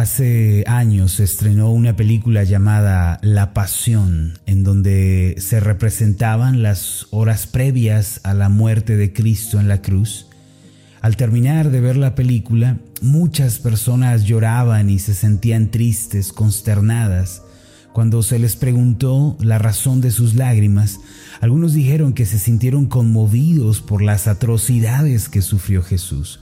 Hace 0.00 0.64
años 0.66 1.12
se 1.12 1.24
estrenó 1.24 1.70
una 1.72 1.94
película 1.94 2.42
llamada 2.42 3.18
La 3.20 3.52
Pasión, 3.52 4.38
en 4.46 4.64
donde 4.64 5.34
se 5.36 5.60
representaban 5.60 6.62
las 6.62 7.06
horas 7.10 7.46
previas 7.46 8.22
a 8.24 8.32
la 8.32 8.48
muerte 8.48 8.96
de 8.96 9.12
Cristo 9.12 9.60
en 9.60 9.68
la 9.68 9.82
cruz. 9.82 10.28
Al 11.02 11.18
terminar 11.18 11.70
de 11.70 11.82
ver 11.82 11.98
la 11.98 12.14
película, 12.14 12.78
muchas 13.02 13.58
personas 13.58 14.24
lloraban 14.24 14.88
y 14.88 14.98
se 15.00 15.12
sentían 15.12 15.70
tristes, 15.70 16.32
consternadas. 16.32 17.42
Cuando 17.92 18.22
se 18.22 18.38
les 18.38 18.56
preguntó 18.56 19.36
la 19.38 19.58
razón 19.58 20.00
de 20.00 20.12
sus 20.12 20.34
lágrimas, 20.34 20.98
algunos 21.42 21.74
dijeron 21.74 22.14
que 22.14 22.24
se 22.24 22.38
sintieron 22.38 22.86
conmovidos 22.86 23.82
por 23.82 24.00
las 24.00 24.28
atrocidades 24.28 25.28
que 25.28 25.42
sufrió 25.42 25.82
Jesús. 25.82 26.40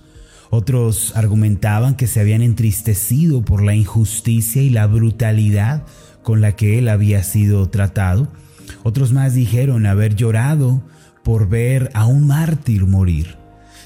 Otros 0.50 1.12
argumentaban 1.14 1.94
que 1.94 2.06
se 2.06 2.20
habían 2.20 2.42
entristecido 2.42 3.42
por 3.42 3.62
la 3.62 3.74
injusticia 3.74 4.62
y 4.62 4.70
la 4.70 4.86
brutalidad 4.86 5.84
con 6.22 6.40
la 6.40 6.56
que 6.56 6.78
él 6.78 6.88
había 6.88 7.22
sido 7.22 7.68
tratado. 7.68 8.28
Otros 8.82 9.12
más 9.12 9.34
dijeron 9.34 9.86
haber 9.86 10.14
llorado 10.14 10.82
por 11.22 11.48
ver 11.48 11.90
a 11.94 12.06
un 12.06 12.26
mártir 12.26 12.86
morir. 12.86 13.36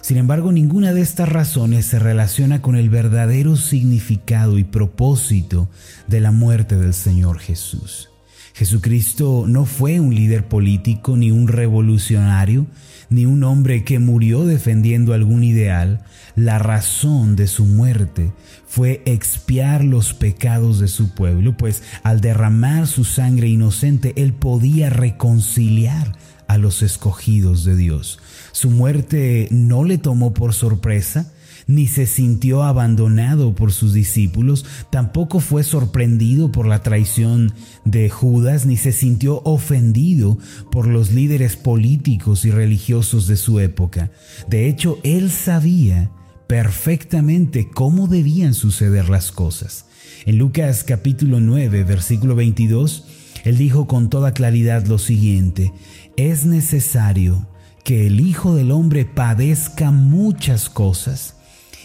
Sin 0.00 0.16
embargo, 0.16 0.50
ninguna 0.50 0.92
de 0.92 1.00
estas 1.00 1.28
razones 1.28 1.86
se 1.86 1.98
relaciona 1.98 2.60
con 2.60 2.76
el 2.76 2.90
verdadero 2.90 3.56
significado 3.56 4.58
y 4.58 4.64
propósito 4.64 5.68
de 6.08 6.20
la 6.20 6.32
muerte 6.32 6.76
del 6.76 6.94
Señor 6.94 7.38
Jesús. 7.38 8.11
Jesucristo 8.54 9.46
no 9.48 9.64
fue 9.64 10.00
un 10.00 10.14
líder 10.14 10.46
político 10.46 11.16
ni 11.16 11.30
un 11.30 11.48
revolucionario, 11.48 12.66
ni 13.08 13.26
un 13.26 13.44
hombre 13.44 13.84
que 13.84 13.98
murió 13.98 14.44
defendiendo 14.44 15.14
algún 15.14 15.42
ideal. 15.44 16.04
La 16.34 16.58
razón 16.58 17.36
de 17.36 17.46
su 17.46 17.66
muerte 17.66 18.32
fue 18.66 19.02
expiar 19.04 19.84
los 19.84 20.14
pecados 20.14 20.78
de 20.78 20.88
su 20.88 21.14
pueblo, 21.14 21.56
pues 21.56 21.82
al 22.02 22.20
derramar 22.20 22.86
su 22.86 23.04
sangre 23.04 23.48
inocente, 23.48 24.14
él 24.16 24.32
podía 24.32 24.90
reconciliar 24.90 26.16
a 26.46 26.58
los 26.58 26.82
escogidos 26.82 27.64
de 27.64 27.76
Dios. 27.76 28.18
Su 28.52 28.70
muerte 28.70 29.48
no 29.50 29.84
le 29.84 29.98
tomó 29.98 30.34
por 30.34 30.54
sorpresa, 30.54 31.32
ni 31.66 31.86
se 31.86 32.06
sintió 32.06 32.62
abandonado 32.62 33.54
por 33.54 33.72
sus 33.72 33.92
discípulos, 33.92 34.64
tampoco 34.90 35.40
fue 35.40 35.64
sorprendido 35.64 36.52
por 36.52 36.66
la 36.66 36.82
traición 36.82 37.52
de 37.84 38.10
Judas, 38.10 38.66
ni 38.66 38.76
se 38.76 38.92
sintió 38.92 39.40
ofendido 39.44 40.38
por 40.70 40.86
los 40.86 41.12
líderes 41.12 41.56
políticos 41.56 42.44
y 42.44 42.50
religiosos 42.50 43.26
de 43.26 43.36
su 43.36 43.60
época. 43.60 44.10
De 44.48 44.68
hecho, 44.68 44.98
él 45.02 45.30
sabía 45.30 46.10
perfectamente 46.46 47.68
cómo 47.68 48.08
debían 48.08 48.54
suceder 48.54 49.08
las 49.08 49.32
cosas. 49.32 49.86
En 50.26 50.38
Lucas 50.38 50.84
capítulo 50.84 51.40
9, 51.40 51.84
versículo 51.84 52.34
22, 52.34 53.06
él 53.44 53.56
dijo 53.56 53.86
con 53.86 54.10
toda 54.10 54.34
claridad 54.34 54.86
lo 54.86 54.98
siguiente, 54.98 55.72
es 56.16 56.44
necesario 56.44 57.48
que 57.84 58.06
el 58.06 58.20
Hijo 58.20 58.54
del 58.54 58.70
Hombre 58.70 59.04
padezca 59.04 59.90
muchas 59.90 60.68
cosas 60.68 61.36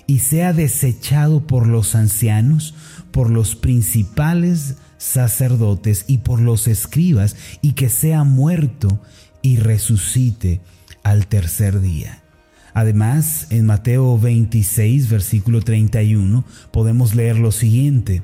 y 0.08 0.20
sea 0.20 0.54
desechado 0.54 1.46
por 1.46 1.68
los 1.68 1.94
ancianos, 1.94 2.74
por 3.12 3.30
los 3.30 3.56
principales 3.56 4.78
sacerdotes 4.98 6.06
y 6.08 6.20
por 6.20 6.40
los 6.40 6.68
escribas, 6.68 7.36
y 7.62 7.74
que 7.74 7.90
sea 7.90 8.24
muerto 8.24 9.02
y 9.42 9.58
resucite 9.58 10.62
al 11.04 11.28
tercer 11.28 11.82
día. 11.82 12.24
Además, 12.74 13.48
en 13.50 13.66
Mateo 13.66 14.18
26, 14.18 15.10
versículo 15.10 15.62
31, 15.62 16.46
podemos 16.72 17.16
leer 17.16 17.38
lo 17.38 17.52
siguiente. 17.52 18.24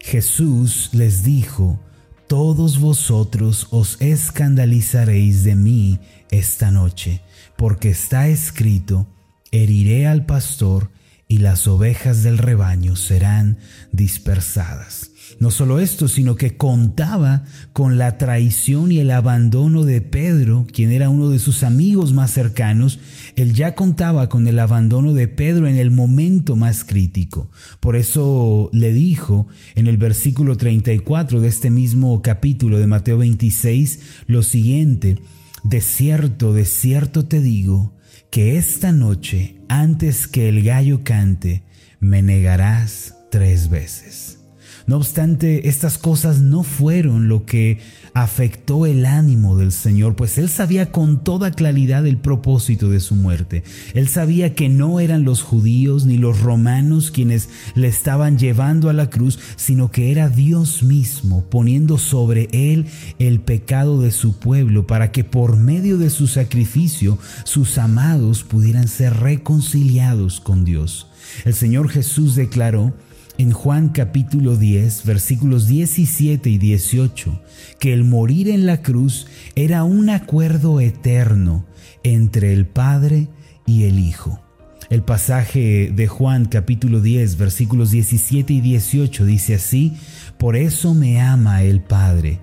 Jesús 0.00 0.90
les 0.92 1.22
dijo, 1.22 1.80
todos 2.26 2.80
vosotros 2.80 3.68
os 3.70 3.96
escandalizaréis 4.00 5.44
de 5.44 5.54
mí 5.54 6.00
esta 6.30 6.70
noche, 6.70 7.20
porque 7.56 7.90
está 7.90 8.28
escrito, 8.28 9.06
heriré 9.52 10.06
al 10.06 10.26
pastor 10.26 10.90
y 11.28 11.38
las 11.38 11.66
ovejas 11.66 12.22
del 12.22 12.38
rebaño 12.38 12.96
serán 12.96 13.58
dispersadas. 13.92 15.10
No 15.40 15.50
solo 15.50 15.80
esto, 15.80 16.06
sino 16.06 16.36
que 16.36 16.56
contaba 16.56 17.44
con 17.72 17.98
la 17.98 18.18
traición 18.18 18.92
y 18.92 18.98
el 18.98 19.10
abandono 19.10 19.84
de 19.84 20.00
Pedro, 20.00 20.66
quien 20.72 20.92
era 20.92 21.08
uno 21.08 21.30
de 21.30 21.38
sus 21.38 21.62
amigos 21.62 22.12
más 22.12 22.30
cercanos. 22.30 23.00
Él 23.34 23.54
ya 23.54 23.74
contaba 23.74 24.28
con 24.28 24.46
el 24.46 24.58
abandono 24.58 25.12
de 25.12 25.28
Pedro 25.28 25.66
en 25.66 25.76
el 25.76 25.90
momento 25.90 26.56
más 26.56 26.84
crítico. 26.84 27.50
Por 27.80 27.96
eso 27.96 28.70
le 28.72 28.92
dijo 28.92 29.48
en 29.74 29.86
el 29.86 29.96
versículo 29.96 30.56
34 30.56 31.40
de 31.40 31.48
este 31.48 31.70
mismo 31.70 32.22
capítulo 32.22 32.78
de 32.78 32.86
Mateo 32.86 33.18
26 33.18 34.00
lo 34.26 34.42
siguiente, 34.42 35.18
de 35.62 35.80
cierto, 35.80 36.52
de 36.52 36.64
cierto 36.64 37.24
te 37.24 37.40
digo, 37.40 37.94
que 38.34 38.58
esta 38.58 38.90
noche, 38.90 39.54
antes 39.68 40.26
que 40.26 40.48
el 40.48 40.64
gallo 40.64 41.04
cante, 41.04 41.62
me 42.00 42.20
negarás 42.20 43.14
tres 43.30 43.70
veces. 43.70 44.43
No 44.86 44.96
obstante, 44.96 45.68
estas 45.68 45.98
cosas 45.98 46.40
no 46.40 46.62
fueron 46.62 47.28
lo 47.28 47.44
que 47.46 47.78
afectó 48.14 48.86
el 48.86 49.06
ánimo 49.06 49.56
del 49.56 49.72
Señor, 49.72 50.14
pues 50.14 50.38
él 50.38 50.48
sabía 50.48 50.92
con 50.92 51.24
toda 51.24 51.50
claridad 51.50 52.06
el 52.06 52.16
propósito 52.16 52.88
de 52.88 53.00
su 53.00 53.16
muerte. 53.16 53.64
Él 53.92 54.08
sabía 54.08 54.54
que 54.54 54.68
no 54.68 55.00
eran 55.00 55.24
los 55.24 55.42
judíos 55.42 56.06
ni 56.06 56.16
los 56.16 56.40
romanos 56.40 57.10
quienes 57.10 57.48
le 57.74 57.88
estaban 57.88 58.38
llevando 58.38 58.88
a 58.88 58.92
la 58.92 59.10
cruz, 59.10 59.40
sino 59.56 59.90
que 59.90 60.12
era 60.12 60.28
Dios 60.28 60.84
mismo 60.84 61.44
poniendo 61.50 61.98
sobre 61.98 62.48
él 62.52 62.86
el 63.18 63.40
pecado 63.40 64.00
de 64.00 64.12
su 64.12 64.38
pueblo 64.38 64.86
para 64.86 65.10
que 65.10 65.24
por 65.24 65.56
medio 65.56 65.98
de 65.98 66.10
su 66.10 66.28
sacrificio 66.28 67.18
sus 67.44 67.78
amados 67.78 68.44
pudieran 68.44 68.86
ser 68.86 69.14
reconciliados 69.14 70.40
con 70.40 70.64
Dios. 70.64 71.08
El 71.44 71.54
Señor 71.54 71.88
Jesús 71.88 72.36
declaró, 72.36 72.94
en 73.36 73.52
Juan 73.52 73.88
capítulo 73.88 74.56
10, 74.56 75.04
versículos 75.04 75.66
17 75.66 76.50
y 76.50 76.58
18, 76.58 77.40
que 77.80 77.92
el 77.92 78.04
morir 78.04 78.48
en 78.48 78.64
la 78.64 78.80
cruz 78.80 79.26
era 79.56 79.82
un 79.84 80.08
acuerdo 80.08 80.80
eterno 80.80 81.66
entre 82.04 82.52
el 82.52 82.66
Padre 82.66 83.28
y 83.66 83.84
el 83.84 83.98
Hijo. 83.98 84.40
El 84.88 85.02
pasaje 85.02 85.90
de 85.92 86.06
Juan 86.06 86.44
capítulo 86.44 87.00
10, 87.00 87.36
versículos 87.36 87.90
17 87.90 88.52
y 88.52 88.60
18 88.60 89.24
dice 89.24 89.54
así, 89.54 89.96
por 90.38 90.56
eso 90.56 90.94
me 90.94 91.20
ama 91.20 91.62
el 91.62 91.80
Padre, 91.80 92.38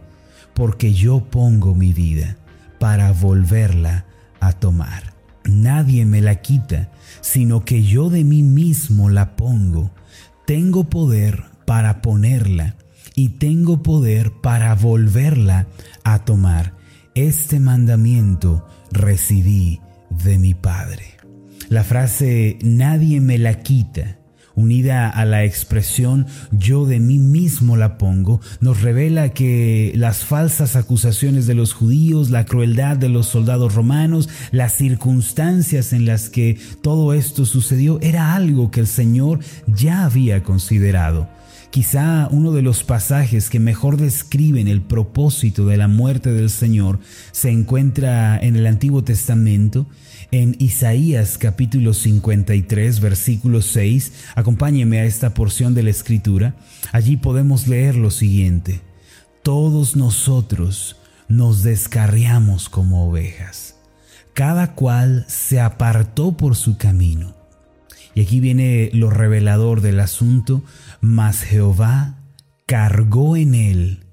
porque 0.54 0.94
yo 0.94 1.24
pongo 1.30 1.74
mi 1.74 1.94
vida 1.94 2.38
para 2.80 3.14
volverla 3.14 4.06
a 4.40 4.52
tomar. 4.54 5.14
Nadie 5.46 6.06
me 6.06 6.22
la 6.22 6.42
quita, 6.42 6.92
sino 7.22 7.64
que 7.64 7.84
yo 7.84 8.10
de 8.10 8.24
mí 8.24 8.44
mismo 8.44 9.10
la 9.10 9.36
pongo 9.36 9.92
tengo 10.52 10.90
poder 10.90 11.46
para 11.66 12.02
ponerla 12.02 12.76
y 13.16 13.30
tengo 13.30 13.82
poder 13.82 14.34
para 14.42 14.76
volverla 14.76 15.68
a 16.04 16.26
tomar. 16.26 16.74
Este 17.16 17.62
mandamiento 17.62 18.68
recibí 18.92 19.80
de 20.10 20.38
mi 20.40 20.54
Padre. 20.54 21.06
La 21.70 21.86
frase 21.86 22.60
nadie 22.64 23.22
me 23.22 23.38
la 23.38 23.60
quita 23.60 24.18
unida 24.56 25.10
a 25.10 25.26
la 25.26 25.44
expresión 25.44 26.28
yo 26.52 26.86
de 26.86 27.00
mí 27.00 27.20
mismo 27.20 27.78
la 27.78 27.98
pongo, 27.98 28.42
nos 28.60 28.82
revela 28.82 29.30
que 29.30 29.94
las 29.96 30.26
falsas 30.26 30.76
acusaciones 30.76 31.48
de 31.48 31.56
los 31.56 31.74
judíos, 31.74 32.30
la 32.30 32.46
crueldad 32.46 32.98
de 32.98 33.10
los 33.10 33.28
soldados 33.28 33.76
romanos, 33.76 34.30
las 34.52 34.74
circunstancias 34.74 35.94
en 35.94 36.06
las 36.06 36.30
que 36.30 36.58
todo 36.82 37.14
esto 37.14 37.46
sucedió, 37.46 38.00
era 38.02 38.36
algo 38.36 38.72
que 38.72 38.80
el 38.80 38.88
Señor 38.88 39.40
ya 39.68 40.06
había 40.06 40.44
considerado. 40.44 41.28
Quizá 41.72 42.28
uno 42.32 42.52
de 42.52 42.62
los 42.62 42.84
pasajes 42.84 43.50
que 43.50 43.62
mejor 43.62 43.96
describen 43.96 44.68
el 44.68 44.82
propósito 44.82 45.66
de 45.66 45.78
la 45.78 45.88
muerte 45.88 46.34
del 46.34 46.50
Señor 46.50 47.00
se 47.32 47.50
encuentra 47.50 48.38
en 48.38 48.58
el 48.58 48.68
Antiguo 48.68 49.06
Testamento, 49.06 49.88
en 50.32 50.56
Isaías 50.60 51.38
capítulo 51.38 51.94
53, 51.94 53.00
versículo 53.00 53.62
6. 53.62 54.14
Acompáñeme 54.36 55.00
a 55.00 55.06
esta 55.06 55.34
porción 55.34 55.74
de 55.74 55.84
la 55.84 55.90
Escritura. 55.90 56.56
Allí 56.92 57.18
podemos 57.18 57.68
leer 57.68 57.96
lo 57.96 58.12
siguiente. 58.12 58.82
Todos 59.44 59.96
nosotros 59.96 60.98
nos 61.28 61.64
descarriamos 61.64 62.70
como 62.70 63.08
ovejas. 63.08 63.76
Cada 64.34 64.76
cual 64.76 65.26
se 65.28 65.60
apartó 65.60 66.38
por 66.38 66.56
su 66.56 66.78
camino 66.78 67.42
y 68.14 68.22
aquí 68.22 68.40
viene 68.40 68.90
lo 68.94 69.10
revelador 69.10 69.82
del 69.82 70.00
asunto, 70.00 70.64
mas 71.00 71.42
Jehová 71.42 72.18
cargó 72.66 73.38
en 73.38 73.56
él 73.56 74.06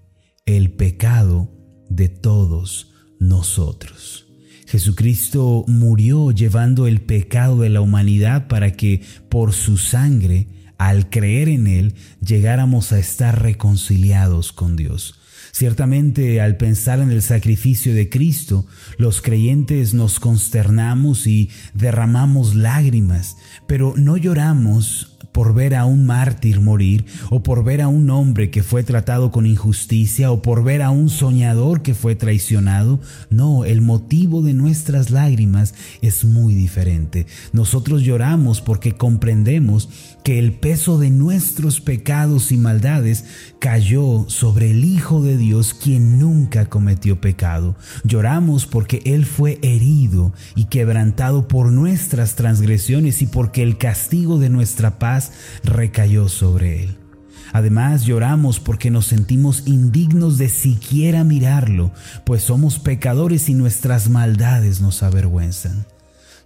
el 0.47 0.70
pecado 0.70 1.50
de 1.88 2.09
todos 2.09 2.93
nosotros. 3.19 4.28
Jesucristo 4.69 5.65
murió 5.67 6.31
llevando 6.31 6.87
el 6.87 7.00
pecado 7.00 7.61
de 7.61 7.70
la 7.70 7.81
humanidad 7.81 8.49
para 8.49 8.73
que 8.73 9.03
por 9.31 9.55
su 9.55 9.79
sangre 9.79 10.47
al 10.76 11.11
creer 11.11 11.49
en 11.49 11.67
Él, 11.67 11.94
llegáramos 12.25 12.93
a 12.93 12.99
estar 12.99 13.43
reconciliados 13.43 14.53
con 14.53 14.76
Dios. 14.76 15.19
Ciertamente 15.53 16.41
al 16.41 16.56
pensar 16.56 17.00
en 17.00 17.11
el 17.11 17.23
sacrificio 17.23 17.94
de 17.94 18.09
Cristo, 18.09 18.67
los 18.97 19.23
creyentes 19.23 19.94
nos 19.94 20.20
consternamos 20.20 21.26
y 21.26 21.50
derramamos 21.75 22.55
lágrimas, 22.55 23.38
pero 23.67 23.94
no 23.97 24.17
lloramos 24.17 25.18
por 25.33 25.55
ver 25.55 25.75
a 25.75 25.85
un 25.85 26.07
mártir 26.07 26.61
morir, 26.61 27.07
o 27.31 27.43
por 27.43 27.65
ver 27.65 27.81
a 27.83 27.89
un 27.89 28.11
hombre 28.11 28.51
que 28.51 28.63
fue 28.63 28.83
tratado 28.83 29.31
con 29.31 29.47
injusticia, 29.47 30.31
o 30.31 30.43
por 30.43 30.65
ver 30.65 30.83
a 30.83 30.91
un 30.91 31.11
soñador 31.11 31.83
que 31.83 31.95
fue 31.95 32.15
traicionado. 32.15 33.01
No, 33.31 33.65
el 33.65 33.81
motivo 33.81 34.43
de 34.43 34.55
nuestras 34.55 35.11
lágrimas 35.11 35.75
es 36.03 36.25
muy 36.25 36.55
diferente. 36.55 37.27
Nosotros 37.53 38.03
lloramos 38.03 38.61
porque 38.61 38.93
comprendemos 38.93 39.89
que 40.29 40.39
el 40.39 40.53
peso 40.53 40.99
de 40.99 41.09
nuestros 41.09 41.81
pecados 41.81 42.53
y 42.53 42.59
maldades 42.59 43.25
cayó 43.61 44.27
sobre 44.29 44.73
el 44.73 44.85
Hijo 44.85 45.23
de 45.23 45.39
Dios 45.39 45.73
quien 45.73 46.19
nunca 46.19 46.67
cometió 46.67 47.19
pecado. 47.19 47.77
Lloramos 48.05 48.67
porque 48.67 49.01
Él 49.07 49.25
fue 49.25 49.59
herido 49.63 50.35
y 50.55 50.67
quebrantado 50.67 51.49
por 51.49 51.73
nuestras 51.73 52.35
transgresiones 52.35 53.23
y 53.23 53.27
porque 53.27 53.63
el 53.63 53.79
castigo 53.79 54.39
de 54.39 54.51
nuestra 54.51 54.99
paz 54.99 55.33
recayó 55.65 56.29
sobre 56.29 56.83
Él. 56.83 56.99
Además 57.55 58.05
lloramos 58.05 58.61
porque 58.61 58.91
nos 58.91 59.07
sentimos 59.07 59.63
indignos 59.65 60.37
de 60.37 60.51
siquiera 60.51 61.25
mirarlo, 61.25 61.91
pues 62.27 62.43
somos 62.43 62.79
pecadores 62.79 63.49
y 63.49 63.55
nuestras 63.55 64.11
maldades 64.11 64.83
nos 64.83 65.03
avergüenzan. 65.03 65.87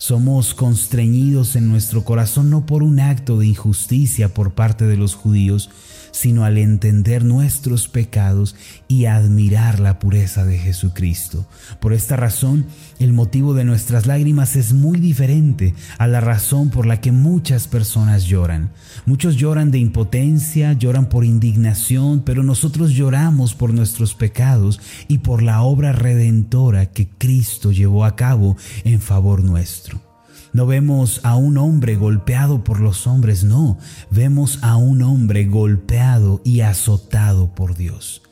Somos 0.03 0.53
constreñidos 0.53 1.55
en 1.55 1.69
nuestro 1.69 2.03
corazón 2.03 2.51
no 2.51 2.67
por 2.67 2.83
un 2.83 2.99
acto 2.99 3.39
de 3.39 3.47
injusticia 3.47 4.35
por 4.35 4.51
parte 4.51 4.85
de 4.85 4.97
los 4.97 5.15
judíos, 5.15 5.71
sino 6.13 6.45
al 6.45 6.59
entender 6.59 7.25
nuestros 7.25 7.89
pecados 7.89 8.55
y 8.87 9.07
admirar 9.07 9.81
la 9.81 9.99
pureza 9.99 10.45
de 10.45 10.59
Jesucristo. 10.59 11.47
Por 11.81 11.93
esta 11.93 12.17
razón, 12.17 12.67
el 13.01 13.13
motivo 13.13 13.55
de 13.55 13.65
nuestras 13.65 14.07
lágrimas 14.07 14.55
es 14.55 14.73
muy 14.73 15.01
diferente 15.01 15.75
a 15.99 16.07
la 16.07 16.21
razón 16.21 16.71
por 16.71 16.87
la 16.87 17.01
que 17.01 17.11
muchas 17.11 17.67
personas 17.67 18.25
lloran. 18.25 18.71
Muchos 19.07 19.37
lloran 19.37 19.71
de 19.71 19.79
impotencia, 19.79 20.75
lloran 20.75 21.09
por 21.09 21.25
indignación, 21.25 22.23
pero 22.25 22.43
nosotros 22.43 22.93
lloramos 22.93 23.55
por 23.55 23.75
nuestros 23.75 24.15
pecados 24.15 24.81
y 25.09 25.19
por 25.19 25.43
la 25.43 25.63
obra 25.63 25.93
redentora 25.93 26.87
que 26.87 27.09
Cristo 27.09 27.73
llevó 27.73 28.05
a 28.05 28.15
cabo 28.15 28.57
en 28.85 29.01
favor 29.01 29.43
nuestro. 29.43 30.12
No 30.53 30.67
vemos 30.67 31.21
a 31.23 31.37
un 31.37 31.57
hombre 31.57 31.97
golpeado 31.97 32.63
por 32.63 32.81
los 32.81 33.07
hombres, 33.07 33.43
no, 33.43 33.79
vemos 34.11 34.59
a 34.61 34.77
un 34.77 35.03
hombre 35.03 35.47
golpeado 35.47 36.43
y 36.45 36.61
azotado 36.61 37.55
por 37.55 37.75
Dios. 37.75 38.23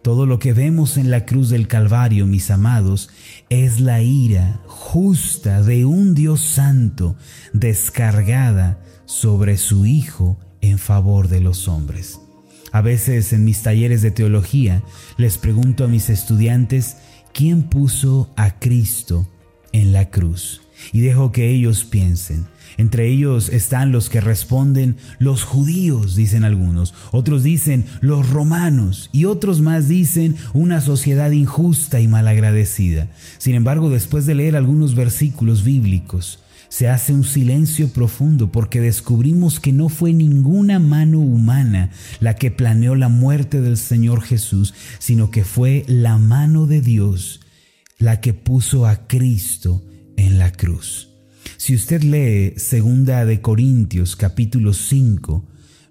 Todo 0.00 0.24
lo 0.24 0.38
que 0.38 0.54
vemos 0.54 0.96
en 0.96 1.10
la 1.10 1.26
cruz 1.26 1.50
del 1.50 1.68
Calvario, 1.68 2.26
mis 2.26 2.50
amados, 2.50 3.10
es 3.50 3.80
la 3.80 4.00
ira 4.00 4.60
justa 4.66 5.62
de 5.62 5.84
un 5.84 6.14
Dios 6.14 6.40
santo 6.40 7.16
descargada 7.52 8.78
sobre 9.04 9.58
su 9.58 9.84
Hijo 9.84 10.38
en 10.60 10.78
favor 10.78 11.28
de 11.28 11.40
los 11.40 11.68
hombres. 11.68 12.20
A 12.72 12.80
veces 12.80 13.32
en 13.32 13.44
mis 13.44 13.62
talleres 13.62 14.00
de 14.00 14.10
teología 14.10 14.82
les 15.16 15.38
pregunto 15.38 15.84
a 15.84 15.88
mis 15.88 16.08
estudiantes, 16.08 16.96
¿quién 17.34 17.64
puso 17.64 18.32
a 18.36 18.58
Cristo 18.58 19.26
en 19.72 19.92
la 19.92 20.08
cruz? 20.10 20.62
Y 20.92 21.00
dejo 21.00 21.32
que 21.32 21.50
ellos 21.50 21.84
piensen. 21.84 22.46
Entre 22.78 23.08
ellos 23.08 23.48
están 23.48 23.90
los 23.90 24.10
que 24.10 24.20
responden 24.20 24.96
los 25.18 25.44
judíos, 25.44 26.14
dicen 26.14 26.44
algunos, 26.44 26.92
otros 27.10 27.42
dicen 27.42 27.86
los 28.00 28.28
romanos 28.28 29.08
y 29.12 29.24
otros 29.24 29.60
más 29.60 29.88
dicen 29.88 30.36
una 30.52 30.80
sociedad 30.80 31.30
injusta 31.30 32.00
y 32.00 32.08
malagradecida. 32.08 33.08
Sin 33.38 33.54
embargo, 33.54 33.88
después 33.88 34.26
de 34.26 34.34
leer 34.34 34.56
algunos 34.56 34.94
versículos 34.94 35.64
bíblicos, 35.64 36.40
se 36.68 36.88
hace 36.88 37.14
un 37.14 37.24
silencio 37.24 37.88
profundo 37.88 38.52
porque 38.52 38.80
descubrimos 38.80 39.60
que 39.60 39.72
no 39.72 39.88
fue 39.88 40.12
ninguna 40.12 40.78
mano 40.78 41.20
humana 41.20 41.90
la 42.20 42.34
que 42.34 42.50
planeó 42.50 42.94
la 42.96 43.08
muerte 43.08 43.62
del 43.62 43.78
Señor 43.78 44.20
Jesús, 44.20 44.74
sino 44.98 45.30
que 45.30 45.44
fue 45.44 45.84
la 45.86 46.18
mano 46.18 46.66
de 46.66 46.82
Dios 46.82 47.40
la 47.98 48.20
que 48.20 48.34
puso 48.34 48.86
a 48.86 49.06
Cristo 49.06 49.82
en 50.16 50.38
la 50.38 50.52
cruz. 50.52 51.10
Si 51.56 51.74
usted 51.74 52.02
lee 52.02 52.54
segunda 52.58 53.24
de 53.24 53.40
Corintios 53.40 54.16
capítulo 54.16 54.72
5, 54.72 55.44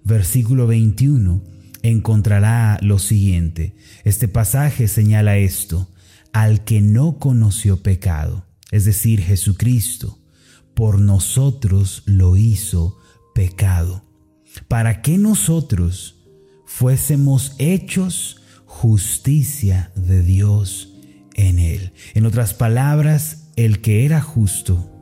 versículo 0.04 0.66
21, 0.66 1.42
encontrará 1.82 2.78
lo 2.82 2.98
siguiente. 2.98 3.74
Este 4.04 4.28
pasaje 4.28 4.88
señala 4.88 5.38
esto, 5.38 5.90
al 6.32 6.64
que 6.64 6.80
no 6.80 7.18
conoció 7.18 7.82
pecado, 7.82 8.46
es 8.70 8.84
decir, 8.84 9.22
Jesucristo, 9.22 10.18
por 10.74 11.00
nosotros 11.00 12.02
lo 12.06 12.36
hizo 12.36 12.98
pecado, 13.34 14.04
para 14.68 15.02
que 15.02 15.18
nosotros 15.18 16.16
fuésemos 16.66 17.54
hechos 17.58 18.42
justicia 18.66 19.90
de 19.96 20.22
Dios 20.22 20.92
en 21.34 21.58
él. 21.58 21.92
En 22.14 22.26
otras 22.26 22.52
palabras, 22.52 23.45
el 23.56 23.80
que 23.80 24.04
era 24.04 24.20
justo 24.20 24.92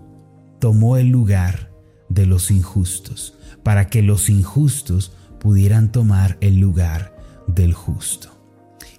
tomó 0.61 0.97
el 0.97 1.09
lugar 1.09 1.73
de 2.09 2.27
los 2.27 2.51
injustos, 2.51 3.37
para 3.63 3.89
que 3.89 4.01
los 4.01 4.31
injustos 4.31 5.13
pudieran 5.41 5.91
tomar 5.91 6.39
el 6.41 6.59
lugar 6.59 7.17
del 7.49 7.75
justo. 7.75 8.31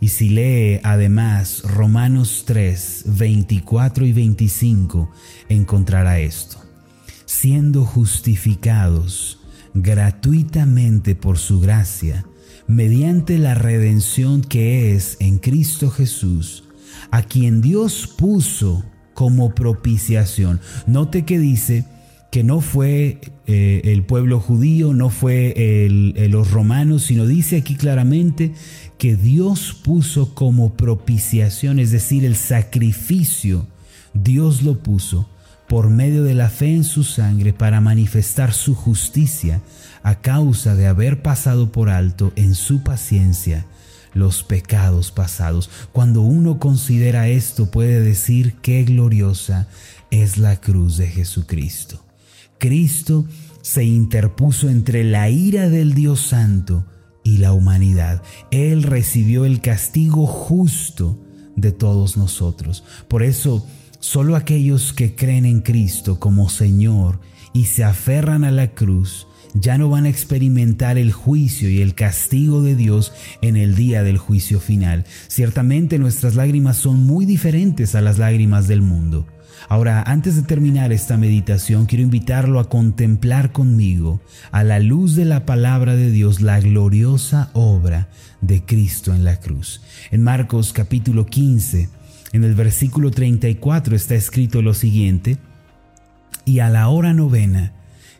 Y 0.01 0.09
si 0.09 0.29
lee 0.29 0.81
además 0.83 1.63
Romanos 1.63 2.43
3, 2.45 3.05
24 3.07 4.05
y 4.05 4.13
25, 4.13 5.09
encontrará 5.49 6.19
esto. 6.19 6.57
Siendo 7.25 7.85
justificados 7.85 9.39
gratuitamente 9.73 11.15
por 11.15 11.37
su 11.37 11.61
gracia, 11.61 12.25
mediante 12.67 13.37
la 13.39 13.55
redención 13.55 14.41
que 14.41 14.93
es 14.93 15.17
en 15.19 15.39
Cristo 15.39 15.89
Jesús, 15.89 16.65
a 17.11 17.23
quien 17.23 17.61
Dios 17.61 18.07
puso 18.07 18.83
como 19.15 19.55
propiciación. 19.55 20.61
Note 20.85 21.25
que 21.25 21.39
dice 21.39 21.85
que 22.31 22.43
no 22.43 22.61
fue 22.61 23.19
eh, 23.47 23.81
el 23.85 24.03
pueblo 24.03 24.39
judío, 24.41 24.93
no 24.93 25.09
fue 25.09 25.53
eh, 25.55 26.27
los 26.29 26.51
romanos, 26.51 27.03
sino 27.03 27.25
dice 27.25 27.57
aquí 27.57 27.75
claramente 27.75 28.51
que 28.99 29.15
Dios 29.15 29.73
puso 29.73 30.35
como 30.35 30.73
propiciación, 30.73 31.79
es 31.79 31.91
decir, 31.91 32.25
el 32.25 32.35
sacrificio, 32.35 33.65
Dios 34.13 34.61
lo 34.63 34.79
puso 34.79 35.29
por 35.67 35.89
medio 35.89 36.23
de 36.23 36.35
la 36.35 36.49
fe 36.49 36.75
en 36.75 36.83
su 36.83 37.03
sangre 37.03 37.53
para 37.53 37.81
manifestar 37.81 38.53
su 38.53 38.75
justicia 38.75 39.61
a 40.03 40.21
causa 40.21 40.75
de 40.75 40.87
haber 40.87 41.21
pasado 41.21 41.71
por 41.71 41.89
alto 41.89 42.33
en 42.35 42.53
su 42.53 42.83
paciencia 42.83 43.65
los 44.15 44.43
pecados 44.43 45.11
pasados. 45.11 45.69
Cuando 45.91 46.21
uno 46.21 46.57
considera 46.57 47.27
esto 47.27 47.69
puede 47.69 48.01
decir 48.01 48.55
qué 48.63 48.83
gloriosa 48.83 49.67
es 50.09 50.39
la 50.39 50.59
cruz 50.59 50.97
de 50.97 51.07
Jesucristo. 51.07 52.03
Cristo 52.57 53.25
se 53.61 53.83
interpuso 53.83 54.69
entre 54.69 55.03
la 55.03 55.29
ira 55.29 55.69
del 55.69 55.93
Dios 55.93 56.21
Santo 56.21 56.85
y 57.23 57.37
la 57.37 57.53
humanidad. 57.53 58.23
Él 58.49 58.83
recibió 58.83 59.45
el 59.45 59.61
castigo 59.61 60.25
justo 60.25 61.19
de 61.55 61.71
todos 61.71 62.17
nosotros. 62.17 62.83
Por 63.07 63.23
eso, 63.23 63.67
solo 63.99 64.35
aquellos 64.35 64.93
que 64.93 65.15
creen 65.15 65.45
en 65.45 65.61
Cristo 65.61 66.19
como 66.19 66.49
Señor 66.49 67.19
y 67.53 67.65
se 67.65 67.83
aferran 67.83 68.43
a 68.43 68.51
la 68.51 68.71
cruz, 68.71 69.27
ya 69.55 69.77
no 69.77 69.89
van 69.89 70.05
a 70.05 70.09
experimentar 70.09 70.97
el 70.97 71.11
juicio 71.11 71.69
y 71.69 71.81
el 71.81 71.95
castigo 71.95 72.61
de 72.61 72.75
Dios 72.75 73.13
en 73.41 73.55
el 73.55 73.75
día 73.75 74.03
del 74.03 74.17
juicio 74.17 74.59
final. 74.59 75.05
Ciertamente 75.27 75.97
nuestras 75.97 76.35
lágrimas 76.35 76.77
son 76.77 77.05
muy 77.05 77.25
diferentes 77.25 77.95
a 77.95 78.01
las 78.01 78.17
lágrimas 78.17 78.67
del 78.67 78.81
mundo. 78.81 79.25
Ahora, 79.67 80.03
antes 80.03 80.35
de 80.35 80.43
terminar 80.43 80.91
esta 80.91 81.17
meditación, 81.17 81.85
quiero 81.85 82.03
invitarlo 82.03 82.59
a 82.59 82.69
contemplar 82.69 83.51
conmigo, 83.51 84.21
a 84.51 84.63
la 84.63 84.79
luz 84.79 85.15
de 85.15 85.25
la 85.25 85.45
palabra 85.45 85.95
de 85.95 86.11
Dios, 86.11 86.41
la 86.41 86.59
gloriosa 86.59 87.49
obra 87.53 88.09
de 88.41 88.63
Cristo 88.63 89.15
en 89.15 89.23
la 89.23 89.39
cruz. 89.39 89.81
En 90.11 90.21
Marcos 90.21 90.71
capítulo 90.71 91.25
15, 91.25 91.89
en 92.33 92.43
el 92.43 92.53
versículo 92.53 93.09
34 93.09 93.95
está 93.95 94.13
escrito 94.13 94.61
lo 94.61 94.73
siguiente, 94.73 95.37
y 96.43 96.59
a 96.59 96.69
la 96.69 96.89
hora 96.89 97.13
novena, 97.13 97.73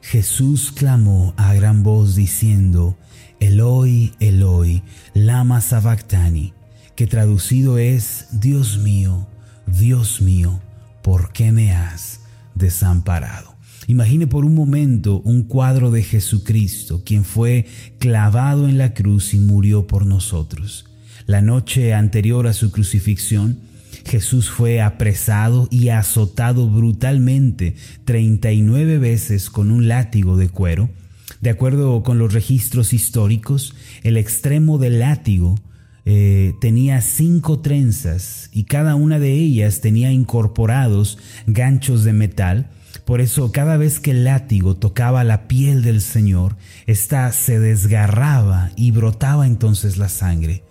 Jesús 0.06 0.72
clamó 0.72 1.34
a 1.36 1.56
gran 1.56 1.82
voz 1.82 2.16
diciendo, 2.16 2.96
Eloi, 3.40 4.14
Eloi, 4.20 4.84
lama 5.16 5.62
sabactani, 5.62 6.54
que 6.96 7.08
traducido 7.08 7.80
es, 7.80 8.28
Dios 8.32 8.78
mío, 8.78 9.28
Dios 9.66 10.22
mío, 10.22 10.62
¿por 11.02 11.34
qué 11.34 11.52
me 11.52 11.72
has 11.72 12.20
desamparado? 12.54 13.56
Imagine 13.88 14.28
por 14.28 14.46
un 14.46 14.54
momento 14.54 15.22
un 15.22 15.42
cuadro 15.42 15.90
de 15.90 16.04
Jesucristo, 16.04 17.02
quien 17.04 17.26
fue 17.26 17.66
clavado 17.98 18.70
en 18.70 18.78
la 18.78 18.94
cruz 18.94 19.34
y 19.34 19.40
murió 19.40 19.88
por 19.88 20.06
nosotros. 20.06 20.86
La 21.26 21.42
noche 21.42 21.96
anterior 21.96 22.46
a 22.46 22.54
su 22.54 22.72
crucifixión, 22.72 23.60
Jesús 24.06 24.50
fue 24.50 24.82
apresado 24.82 25.68
y 25.72 25.90
azotado 25.90 26.70
brutalmente 26.70 27.76
39 28.06 29.00
veces 29.00 29.50
con 29.50 29.72
un 29.72 29.88
látigo 29.88 30.38
de 30.38 30.50
cuero. 30.50 30.90
De 31.42 31.50
acuerdo 31.50 32.04
con 32.04 32.18
los 32.18 32.34
registros 32.34 32.94
históricos, 32.94 33.76
el 34.04 34.18
extremo 34.18 34.78
del 34.78 35.00
látigo 35.00 35.56
eh, 36.06 36.54
tenía 36.62 37.02
cinco 37.02 37.60
trenzas 37.60 38.50
y 38.54 38.66
cada 38.66 38.96
una 38.96 39.18
de 39.18 39.34
ellas 39.34 39.82
tenía 39.82 40.12
incorporados 40.12 41.18
ganchos 41.48 42.04
de 42.04 42.14
metal. 42.14 42.70
Por 43.06 43.22
eso 43.22 43.52
cada 43.52 43.78
vez 43.78 44.00
que 44.00 44.12
el 44.12 44.24
látigo 44.24 44.76
tocaba 44.76 45.24
la 45.24 45.48
piel 45.48 45.82
del 45.82 46.02
Señor, 46.02 46.58
ésta 46.86 47.32
se 47.32 47.60
desgarraba 47.60 48.72
y 48.76 48.92
brotaba 48.92 49.48
entonces 49.48 49.98
la 49.98 50.10
sangre. 50.10 50.64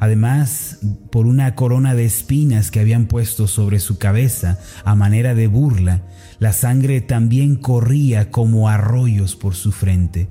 Además, 0.00 0.78
por 1.10 1.26
una 1.26 1.54
corona 1.54 1.94
de 1.94 2.04
espinas 2.04 2.70
que 2.70 2.80
habían 2.80 3.06
puesto 3.06 3.48
sobre 3.48 3.80
su 3.80 3.98
cabeza 3.98 4.58
a 4.84 4.94
manera 4.94 5.34
de 5.34 5.46
burla, 5.48 6.02
la 6.38 6.52
sangre 6.52 7.00
también 7.00 7.56
corría 7.56 8.30
como 8.30 8.68
arroyos 8.68 9.34
por 9.34 9.54
su 9.54 9.72
frente. 9.72 10.28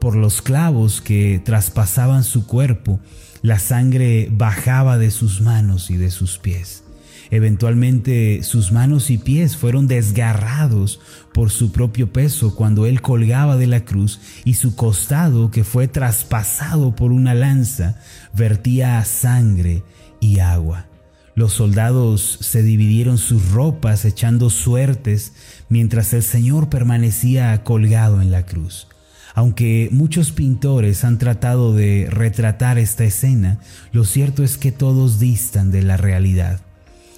Por 0.00 0.16
los 0.16 0.42
clavos 0.42 1.00
que 1.00 1.40
traspasaban 1.44 2.24
su 2.24 2.46
cuerpo, 2.46 3.00
la 3.42 3.58
sangre 3.58 4.28
bajaba 4.32 4.98
de 4.98 5.10
sus 5.10 5.40
manos 5.40 5.90
y 5.90 5.96
de 5.96 6.10
sus 6.10 6.38
pies. 6.38 6.84
Eventualmente 7.30 8.42
sus 8.42 8.72
manos 8.72 9.10
y 9.10 9.16
pies 9.16 9.56
fueron 9.56 9.86
desgarrados 9.86 11.00
por 11.32 11.50
su 11.50 11.72
propio 11.72 12.12
peso 12.12 12.54
cuando 12.54 12.86
él 12.86 13.00
colgaba 13.00 13.56
de 13.56 13.66
la 13.66 13.84
cruz 13.84 14.20
y 14.44 14.54
su 14.54 14.76
costado, 14.76 15.50
que 15.50 15.64
fue 15.64 15.88
traspasado 15.88 16.94
por 16.94 17.12
una 17.12 17.34
lanza, 17.34 17.98
vertía 18.34 19.04
sangre 19.04 19.82
y 20.20 20.38
agua. 20.40 20.86
Los 21.34 21.54
soldados 21.54 22.38
se 22.40 22.62
dividieron 22.62 23.16
sus 23.16 23.52
ropas 23.52 24.04
echando 24.04 24.50
suertes 24.50 25.32
mientras 25.70 26.12
el 26.12 26.22
Señor 26.22 26.68
permanecía 26.68 27.64
colgado 27.64 28.20
en 28.20 28.30
la 28.30 28.44
cruz. 28.44 28.88
Aunque 29.34 29.88
muchos 29.92 30.30
pintores 30.30 31.04
han 31.04 31.16
tratado 31.16 31.74
de 31.74 32.06
retratar 32.10 32.76
esta 32.76 33.04
escena, 33.04 33.60
lo 33.92 34.04
cierto 34.04 34.44
es 34.44 34.58
que 34.58 34.72
todos 34.72 35.18
distan 35.18 35.70
de 35.70 35.80
la 35.80 35.96
realidad. 35.96 36.60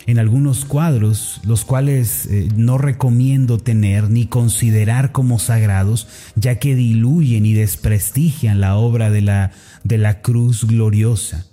En 0.06 0.18
algunos 0.18 0.64
cuadros, 0.64 1.40
los 1.44 1.64
cuales 1.64 2.26
eh, 2.26 2.48
no 2.56 2.76
recomiendo 2.76 3.58
tener 3.58 4.10
ni 4.10 4.26
considerar 4.26 5.12
como 5.12 5.38
sagrados, 5.38 6.06
ya 6.36 6.58
que 6.58 6.74
diluyen 6.74 7.46
y 7.46 7.54
desprestigian 7.54 8.60
la 8.60 8.76
obra 8.76 9.10
de 9.10 9.22
la, 9.22 9.52
de 9.82 9.98
la 9.98 10.20
cruz 10.20 10.66
gloriosa. 10.66 11.46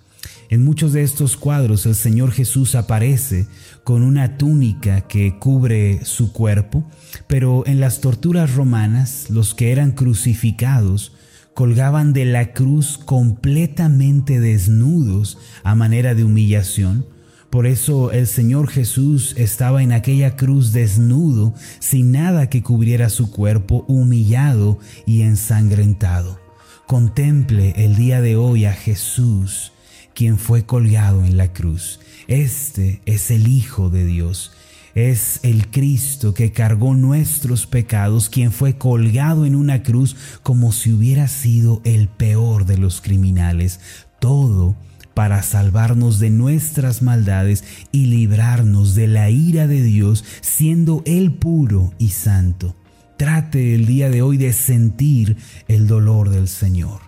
En 0.50 0.64
muchos 0.64 0.92
de 0.92 1.02
estos 1.02 1.38
cuadros 1.38 1.86
el 1.86 1.94
Señor 1.94 2.30
Jesús 2.30 2.74
aparece 2.74 3.46
con 3.84 4.02
una 4.02 4.36
túnica 4.36 5.00
que 5.00 5.38
cubre 5.38 6.04
su 6.04 6.34
cuerpo, 6.34 6.84
pero 7.26 7.66
en 7.66 7.80
las 7.80 8.02
torturas 8.02 8.54
romanas 8.54 9.30
los 9.30 9.54
que 9.54 9.72
eran 9.72 9.92
crucificados 9.92 11.12
colgaban 11.54 12.12
de 12.12 12.26
la 12.26 12.52
cruz 12.52 12.98
completamente 12.98 14.40
desnudos 14.40 15.38
a 15.64 15.74
manera 15.74 16.14
de 16.14 16.24
humillación. 16.24 17.06
Por 17.52 17.66
eso 17.66 18.12
el 18.12 18.28
Señor 18.28 18.70
Jesús 18.70 19.34
estaba 19.36 19.82
en 19.82 19.92
aquella 19.92 20.36
cruz 20.36 20.72
desnudo, 20.72 21.52
sin 21.80 22.10
nada 22.10 22.48
que 22.48 22.62
cubriera 22.62 23.10
su 23.10 23.30
cuerpo, 23.30 23.84
humillado 23.88 24.78
y 25.04 25.20
ensangrentado. 25.20 26.40
Contemple 26.86 27.74
el 27.76 27.94
día 27.94 28.22
de 28.22 28.36
hoy 28.36 28.64
a 28.64 28.72
Jesús 28.72 29.72
quien 30.14 30.38
fue 30.38 30.64
colgado 30.64 31.26
en 31.26 31.36
la 31.36 31.52
cruz. 31.52 32.00
Este 32.26 33.02
es 33.04 33.30
el 33.30 33.46
Hijo 33.46 33.90
de 33.90 34.06
Dios. 34.06 34.52
Es 34.94 35.40
el 35.42 35.68
Cristo 35.68 36.32
que 36.32 36.52
cargó 36.52 36.94
nuestros 36.94 37.66
pecados, 37.66 38.30
quien 38.30 38.50
fue 38.50 38.78
colgado 38.78 39.44
en 39.44 39.56
una 39.56 39.82
cruz 39.82 40.16
como 40.42 40.72
si 40.72 40.90
hubiera 40.90 41.28
sido 41.28 41.82
el 41.84 42.08
peor 42.08 42.64
de 42.64 42.78
los 42.78 43.02
criminales. 43.02 43.78
Todo 44.20 44.74
para 45.14 45.42
salvarnos 45.42 46.18
de 46.18 46.30
nuestras 46.30 47.02
maldades 47.02 47.64
y 47.92 48.06
librarnos 48.06 48.94
de 48.94 49.08
la 49.08 49.30
ira 49.30 49.66
de 49.66 49.82
Dios, 49.82 50.24
siendo 50.40 51.02
Él 51.06 51.32
puro 51.32 51.92
y 51.98 52.10
santo. 52.10 52.76
Trate 53.16 53.74
el 53.74 53.86
día 53.86 54.10
de 54.10 54.22
hoy 54.22 54.36
de 54.36 54.52
sentir 54.52 55.36
el 55.68 55.86
dolor 55.86 56.30
del 56.30 56.48
Señor. 56.48 57.00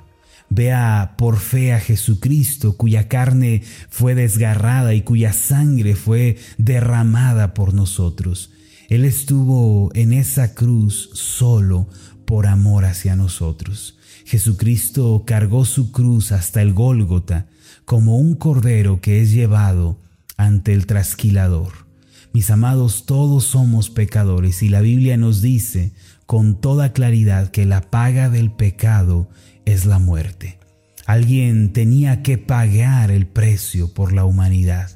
Vea 0.50 1.14
por 1.18 1.38
fe 1.38 1.72
a 1.72 1.80
Jesucristo, 1.80 2.76
cuya 2.76 3.08
carne 3.08 3.62
fue 3.88 4.14
desgarrada 4.14 4.94
y 4.94 5.02
cuya 5.02 5.32
sangre 5.32 5.96
fue 5.96 6.36
derramada 6.58 7.54
por 7.54 7.74
nosotros. 7.74 8.52
Él 8.88 9.04
estuvo 9.04 9.90
en 9.94 10.12
esa 10.12 10.54
cruz 10.54 11.10
solo 11.14 11.88
por 12.26 12.46
amor 12.46 12.84
hacia 12.84 13.16
nosotros. 13.16 13.98
Jesucristo 14.24 15.24
cargó 15.26 15.64
su 15.64 15.90
cruz 15.90 16.32
hasta 16.32 16.62
el 16.62 16.72
Gólgota 16.72 17.48
como 17.84 18.16
un 18.16 18.34
cordero 18.34 19.00
que 19.00 19.20
es 19.20 19.32
llevado 19.32 19.98
ante 20.36 20.72
el 20.72 20.86
trasquilador. 20.86 21.84
Mis 22.32 22.50
amados, 22.50 23.06
todos 23.06 23.44
somos 23.44 23.90
pecadores 23.90 24.62
y 24.62 24.68
la 24.68 24.80
Biblia 24.80 25.16
nos 25.16 25.40
dice 25.40 25.92
con 26.26 26.60
toda 26.60 26.92
claridad 26.92 27.48
que 27.50 27.64
la 27.64 27.80
paga 27.80 28.28
del 28.28 28.50
pecado 28.50 29.28
es 29.64 29.86
la 29.86 29.98
muerte. 29.98 30.58
Alguien 31.06 31.72
tenía 31.72 32.22
que 32.22 32.38
pagar 32.38 33.10
el 33.10 33.26
precio 33.26 33.92
por 33.92 34.12
la 34.12 34.24
humanidad. 34.24 34.90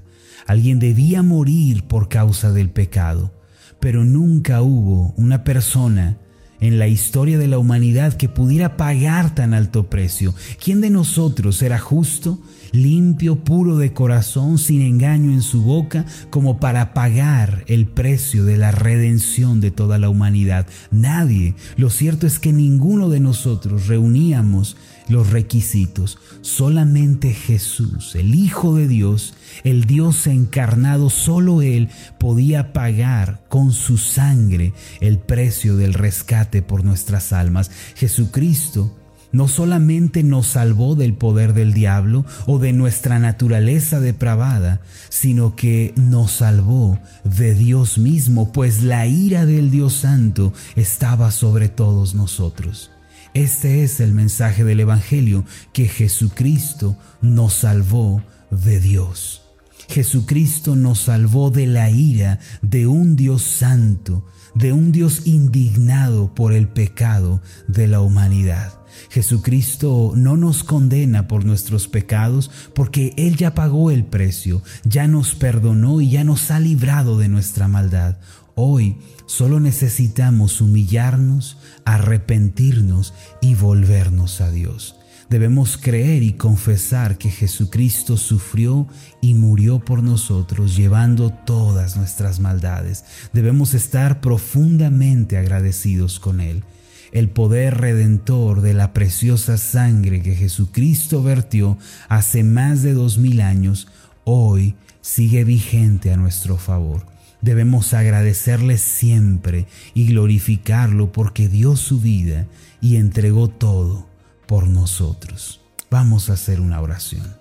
Alguien 0.46 0.78
debía 0.78 1.22
morir 1.22 1.84
por 1.84 2.08
causa 2.08 2.50
del 2.52 2.70
pecado. 2.70 3.34
Pero 3.78 4.04
nunca 4.04 4.62
hubo 4.62 5.12
una 5.16 5.44
persona 5.44 6.16
en 6.60 6.78
la 6.78 6.88
historia 6.88 7.38
de 7.38 7.46
la 7.46 7.58
humanidad 7.58 8.14
que 8.14 8.28
pudiera 8.28 8.76
pagar 8.76 9.34
tan 9.34 9.54
alto 9.54 9.88
precio. 9.88 10.34
¿Quién 10.62 10.80
de 10.80 10.90
nosotros 10.90 11.62
era 11.62 11.78
justo 11.78 12.40
limpio, 12.72 13.36
puro 13.44 13.76
de 13.76 13.92
corazón, 13.92 14.58
sin 14.58 14.82
engaño 14.82 15.32
en 15.32 15.42
su 15.42 15.62
boca, 15.62 16.04
como 16.30 16.60
para 16.60 16.94
pagar 16.94 17.64
el 17.66 17.86
precio 17.86 18.44
de 18.44 18.56
la 18.56 18.70
redención 18.70 19.60
de 19.60 19.70
toda 19.70 19.98
la 19.98 20.08
humanidad. 20.08 20.66
Nadie. 20.90 21.54
Lo 21.76 21.90
cierto 21.90 22.26
es 22.26 22.38
que 22.38 22.52
ninguno 22.52 23.08
de 23.08 23.20
nosotros 23.20 23.86
reuníamos 23.86 24.76
los 25.08 25.30
requisitos. 25.30 26.18
Solamente 26.42 27.32
Jesús, 27.32 28.14
el 28.14 28.34
Hijo 28.34 28.74
de 28.74 28.86
Dios, 28.88 29.34
el 29.64 29.84
Dios 29.84 30.26
encarnado, 30.26 31.10
solo 31.10 31.62
Él 31.62 31.88
podía 32.18 32.72
pagar 32.72 33.42
con 33.48 33.72
su 33.72 33.96
sangre 33.96 34.72
el 35.00 35.18
precio 35.18 35.76
del 35.76 35.94
rescate 35.94 36.62
por 36.62 36.84
nuestras 36.84 37.32
almas. 37.32 37.70
Jesucristo 37.96 38.97
no 39.32 39.48
solamente 39.48 40.22
nos 40.22 40.46
salvó 40.46 40.94
del 40.94 41.14
poder 41.14 41.52
del 41.52 41.74
diablo 41.74 42.24
o 42.46 42.58
de 42.58 42.72
nuestra 42.72 43.18
naturaleza 43.18 44.00
depravada, 44.00 44.80
sino 45.08 45.56
que 45.56 45.92
nos 45.96 46.32
salvó 46.32 46.98
de 47.24 47.54
Dios 47.54 47.98
mismo, 47.98 48.52
pues 48.52 48.82
la 48.82 49.06
ira 49.06 49.46
del 49.46 49.70
Dios 49.70 49.94
Santo 49.94 50.52
estaba 50.76 51.30
sobre 51.30 51.68
todos 51.68 52.14
nosotros. 52.14 52.90
Este 53.34 53.84
es 53.84 54.00
el 54.00 54.12
mensaje 54.12 54.64
del 54.64 54.80
Evangelio, 54.80 55.44
que 55.72 55.86
Jesucristo 55.86 56.96
nos 57.20 57.52
salvó 57.52 58.22
de 58.50 58.80
Dios. 58.80 59.42
Jesucristo 59.88 60.76
nos 60.76 61.00
salvó 61.00 61.50
de 61.50 61.66
la 61.66 61.90
ira 61.90 62.40
de 62.62 62.86
un 62.86 63.16
Dios 63.16 63.42
santo, 63.42 64.26
de 64.54 64.72
un 64.72 64.92
Dios 64.92 65.26
indignado 65.26 66.34
por 66.34 66.52
el 66.52 66.68
pecado 66.68 67.40
de 67.68 67.86
la 67.86 68.00
humanidad. 68.00 68.77
Jesucristo 69.10 70.12
no 70.16 70.36
nos 70.36 70.64
condena 70.64 71.28
por 71.28 71.44
nuestros 71.44 71.88
pecados 71.88 72.50
porque 72.74 73.12
Él 73.16 73.36
ya 73.36 73.54
pagó 73.54 73.90
el 73.90 74.04
precio, 74.04 74.62
ya 74.84 75.08
nos 75.08 75.34
perdonó 75.34 76.00
y 76.00 76.10
ya 76.10 76.24
nos 76.24 76.50
ha 76.50 76.60
librado 76.60 77.18
de 77.18 77.28
nuestra 77.28 77.68
maldad. 77.68 78.18
Hoy 78.54 78.96
solo 79.26 79.60
necesitamos 79.60 80.60
humillarnos, 80.60 81.58
arrepentirnos 81.84 83.14
y 83.40 83.54
volvernos 83.54 84.40
a 84.40 84.50
Dios. 84.50 84.96
Debemos 85.30 85.76
creer 85.76 86.22
y 86.22 86.32
confesar 86.32 87.18
que 87.18 87.30
Jesucristo 87.30 88.16
sufrió 88.16 88.88
y 89.20 89.34
murió 89.34 89.78
por 89.78 90.02
nosotros, 90.02 90.74
llevando 90.74 91.30
todas 91.30 91.98
nuestras 91.98 92.40
maldades. 92.40 93.04
Debemos 93.34 93.74
estar 93.74 94.22
profundamente 94.22 95.36
agradecidos 95.36 96.18
con 96.18 96.40
Él 96.40 96.64
el 97.12 97.30
poder 97.30 97.78
redentor 97.78 98.60
de 98.60 98.74
la 98.74 98.92
preciosa 98.92 99.56
sangre 99.58 100.22
que 100.22 100.34
Jesucristo 100.34 101.22
vertió 101.22 101.78
hace 102.08 102.44
más 102.44 102.82
de 102.82 102.94
dos 102.94 103.18
mil 103.18 103.40
años, 103.40 103.88
hoy 104.24 104.74
sigue 105.00 105.44
vigente 105.44 106.12
a 106.12 106.16
nuestro 106.16 106.56
favor. 106.56 107.06
Debemos 107.40 107.94
agradecerle 107.94 108.78
siempre 108.78 109.66
y 109.94 110.08
glorificarlo 110.08 111.12
porque 111.12 111.48
dio 111.48 111.76
su 111.76 112.00
vida 112.00 112.46
y 112.80 112.96
entregó 112.96 113.48
todo 113.48 114.08
por 114.46 114.66
nosotros. 114.66 115.60
Vamos 115.90 116.30
a 116.30 116.34
hacer 116.34 116.60
una 116.60 116.80
oración. 116.80 117.36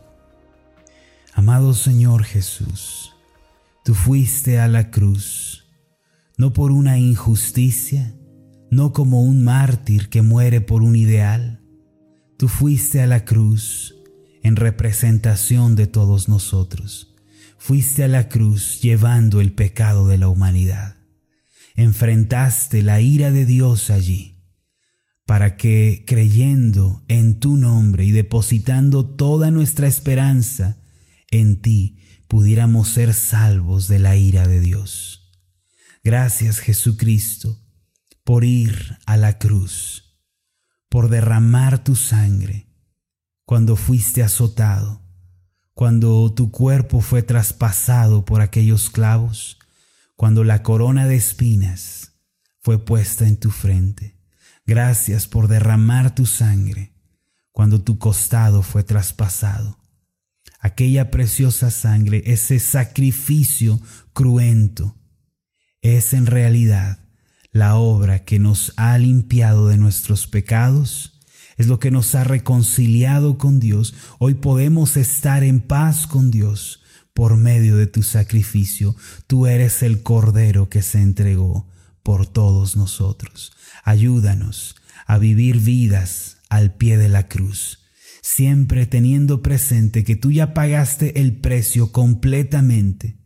Amado 1.33 1.73
Señor 1.73 2.23
Jesús, 2.23 3.13
tú 3.83 3.93
fuiste 3.93 4.59
a 4.59 4.67
la 4.67 4.89
cruz, 4.91 5.65
no 6.37 6.53
por 6.53 6.71
una 6.71 6.97
injusticia, 6.97 8.13
no 8.69 8.93
como 8.93 9.21
un 9.21 9.43
mártir 9.43 10.09
que 10.09 10.21
muere 10.21 10.61
por 10.61 10.83
un 10.83 10.95
ideal. 10.95 11.61
Tú 12.37 12.47
fuiste 12.47 13.01
a 13.01 13.07
la 13.07 13.25
cruz 13.25 13.95
en 14.43 14.55
representación 14.55 15.75
de 15.75 15.87
todos 15.87 16.29
nosotros. 16.29 17.15
Fuiste 17.57 18.03
a 18.03 18.07
la 18.07 18.29
cruz 18.29 18.81
llevando 18.81 19.41
el 19.41 19.53
pecado 19.53 20.07
de 20.07 20.17
la 20.17 20.27
humanidad. 20.27 20.97
Enfrentaste 21.75 22.81
la 22.81 23.01
ira 23.01 23.31
de 23.31 23.45
Dios 23.45 23.89
allí 23.89 24.37
para 25.27 25.57
que 25.57 26.05
creyendo 26.07 27.03
en 27.09 27.39
tu 27.39 27.57
nombre 27.57 28.05
y 28.05 28.11
depositando 28.11 29.05
toda 29.05 29.51
nuestra 29.51 29.85
esperanza 29.85 30.77
en 31.29 31.61
ti, 31.61 31.99
pudiéramos 32.29 32.87
ser 32.87 33.13
salvos 33.13 33.89
de 33.89 33.99
la 33.99 34.15
ira 34.15 34.47
de 34.47 34.61
Dios. 34.61 35.33
Gracias 36.01 36.59
Jesucristo 36.59 37.66
por 38.27 38.43
ir 38.43 38.97
a 39.05 39.15
la 39.15 39.37
cruz, 39.37 40.19
por 40.89 41.07
derramar 41.07 41.81
tu 41.81 41.95
sangre 41.95 42.67
cuando 43.45 43.77
fuiste 43.77 44.21
azotado, 44.21 45.01
cuando 45.73 46.33
tu 46.33 46.51
cuerpo 46.51 46.99
fue 46.99 47.23
traspasado 47.23 48.25
por 48.25 48.41
aquellos 48.41 48.89
clavos, 48.89 49.59
cuando 50.17 50.43
la 50.43 50.61
corona 50.61 51.07
de 51.07 51.15
espinas 51.15 52.19
fue 52.59 52.83
puesta 52.83 53.25
en 53.25 53.37
tu 53.37 53.49
frente. 53.49 54.19
Gracias 54.65 55.25
por 55.25 55.47
derramar 55.47 56.13
tu 56.13 56.25
sangre 56.25 56.91
cuando 57.53 57.81
tu 57.81 57.97
costado 57.97 58.61
fue 58.61 58.83
traspasado. 58.83 59.79
Aquella 60.59 61.11
preciosa 61.11 61.71
sangre, 61.71 62.23
ese 62.25 62.59
sacrificio 62.59 63.79
cruento, 64.11 64.97
es 65.81 66.11
en 66.11 66.25
realidad 66.25 67.06
la 67.57 67.75
obra 67.75 68.23
que 68.23 68.39
nos 68.39 68.73
ha 68.77 68.97
limpiado 68.97 69.67
de 69.67 69.77
nuestros 69.77 70.27
pecados, 70.27 71.19
es 71.57 71.67
lo 71.67 71.79
que 71.79 71.89
nos 71.89 72.13
ha 72.13 72.23
reconciliado 72.23 73.37
con 73.37 73.59
Dios. 73.59 73.95
Hoy 74.19 74.35
podemos 74.35 74.95
estar 74.95 75.43
en 75.43 75.59
paz 75.59 76.05
con 76.05 76.29
Dios 76.29 76.81
por 77.13 77.35
medio 77.35 77.75
de 77.75 77.87
tu 77.87 78.03
sacrificio. 78.03 78.95
Tú 79.25 79.47
eres 79.47 79.81
el 79.81 80.03
Cordero 80.03 80.69
que 80.69 80.83
se 80.83 81.01
entregó 81.01 81.67
por 82.03 82.27
todos 82.27 82.75
nosotros. 82.75 83.53
Ayúdanos 83.83 84.75
a 85.07 85.17
vivir 85.17 85.57
vidas 85.59 86.37
al 86.49 86.75
pie 86.75 86.97
de 86.97 87.09
la 87.09 87.27
cruz, 87.27 87.79
siempre 88.21 88.85
teniendo 88.85 89.41
presente 89.41 90.03
que 90.03 90.15
tú 90.15 90.31
ya 90.31 90.53
pagaste 90.53 91.19
el 91.21 91.35
precio 91.37 91.91
completamente, 91.91 93.16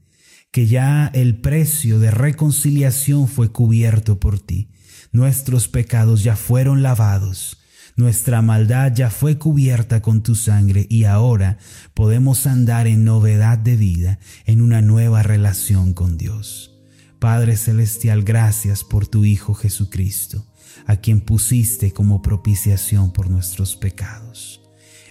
que 0.52 0.68
ya 0.68 1.10
el 1.14 1.40
precio 1.40 2.00
de 2.00 2.12
reconciliación 2.12 3.28
fue 3.28 3.52
cubierto 3.52 4.20
por 4.20 4.40
ti. 4.40 4.70
Nuestros 5.12 5.68
pecados 5.68 6.24
ya 6.24 6.36
fueron 6.36 6.84
lavados, 6.84 7.58
nuestra 7.96 8.42
maldad 8.42 8.94
ya 8.94 9.10
fue 9.10 9.38
cubierta 9.38 10.02
con 10.02 10.24
tu 10.24 10.36
sangre 10.36 10.88
y 10.90 11.04
ahora 11.04 11.58
podemos 11.94 12.48
andar 12.48 12.88
en 12.88 13.04
novedad 13.04 13.58
de 13.58 13.76
vida, 13.76 14.20
en 14.46 14.62
una 14.62 14.82
nueva 14.82 15.24
relación 15.24 15.94
con 15.94 16.18
Dios. 16.18 16.80
Padre 17.20 17.56
Celestial, 17.56 18.24
gracias 18.24 18.84
por 18.84 19.08
tu 19.08 19.26
Hijo 19.26 19.54
Jesucristo, 19.54 20.48
a 20.88 20.98
quien 20.98 21.22
pusiste 21.22 21.92
como 21.92 22.22
propiciación 22.22 23.14
por 23.14 23.30
nuestros 23.30 23.76
pecados. 23.76 24.62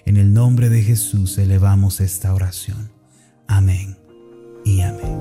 En 0.06 0.16
el 0.16 0.32
nombre 0.32 0.70
de 0.70 0.82
Jesús 0.82 1.38
elevamos 1.38 2.00
esta 2.00 2.34
oración. 2.34 2.90
Amén 3.46 3.99
y 4.64 4.80
amén. 4.82 5.20